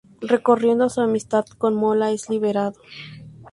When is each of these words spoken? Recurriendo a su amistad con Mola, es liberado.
Recurriendo 0.21 0.85
a 0.85 0.89
su 0.89 0.99
amistad 1.01 1.45
con 1.59 1.75
Mola, 1.75 2.09
es 2.11 2.27
liberado. 2.27 2.81